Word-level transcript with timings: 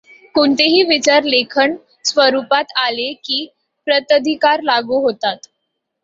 कोणतेही 0.35 0.81
विचार 0.83 1.23
लेखन 1.23 1.75
स्वरूपात 2.05 2.71
आले 2.75 3.11
की 3.23 3.45
प्रताधिकार 3.87 4.61
लागू 4.63 4.99
होतोच. 5.01 5.47